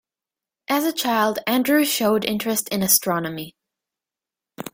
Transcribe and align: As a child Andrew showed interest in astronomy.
As 0.67 0.83
a 0.83 0.93
child 0.93 1.37
Andrew 1.45 1.85
showed 1.85 2.25
interest 2.25 2.69
in 2.69 2.81
astronomy. 2.81 3.55